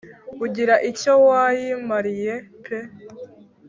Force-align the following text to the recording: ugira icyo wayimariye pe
ugira 0.45 0.75
icyo 0.89 1.11
wayimariye 1.27 2.33
pe 2.63 2.77